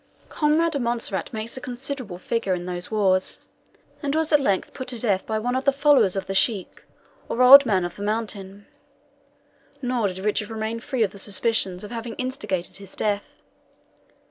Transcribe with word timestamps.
Conrade 0.29 0.73
of 0.73 0.81
Montserrat 0.81 1.31
makes 1.31 1.55
a 1.55 1.61
considerable 1.61 2.17
figure 2.17 2.55
in 2.55 2.65
those 2.65 2.89
wars, 2.89 3.39
and 4.01 4.15
was 4.15 4.31
at 4.31 4.39
length 4.39 4.73
put 4.73 4.87
to 4.87 4.99
death 4.99 5.27
by 5.27 5.37
one 5.37 5.55
of 5.55 5.63
the 5.63 5.71
followers 5.71 6.15
of 6.15 6.25
the 6.25 6.33
Scheik, 6.33 6.83
or 7.29 7.43
Old 7.43 7.67
Man 7.67 7.85
of 7.85 7.97
the 7.97 8.01
Mountain; 8.01 8.65
nor 9.79 10.07
did 10.07 10.17
Richard 10.17 10.49
remain 10.49 10.79
free 10.79 11.03
of 11.03 11.11
the 11.11 11.19
suspicion 11.19 11.75
of 11.85 11.91
having 11.91 12.15
instigated 12.15 12.77
his 12.77 12.95
death. 12.95 13.41